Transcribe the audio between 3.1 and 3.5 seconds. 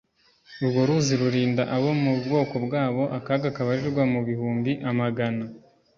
akaga